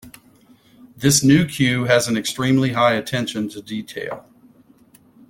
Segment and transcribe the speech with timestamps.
[0.97, 4.25] This new queue has an extremely high attention to detail.